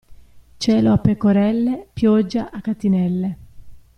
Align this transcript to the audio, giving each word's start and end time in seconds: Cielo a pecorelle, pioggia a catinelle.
Cielo 0.57 0.93
a 0.93 0.97
pecorelle, 0.97 1.87
pioggia 1.93 2.49
a 2.49 2.59
catinelle. 2.61 3.37